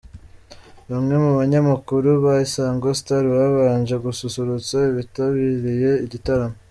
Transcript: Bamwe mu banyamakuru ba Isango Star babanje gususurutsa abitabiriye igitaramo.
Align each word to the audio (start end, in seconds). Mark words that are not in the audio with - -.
Bamwe 0.89 1.15
mu 1.23 1.31
banyamakuru 1.39 2.09
ba 2.23 2.33
Isango 2.45 2.87
Star 2.99 3.23
babanje 3.35 3.95
gususurutsa 4.05 4.75
abitabiriye 4.89 5.91
igitaramo. 6.07 6.57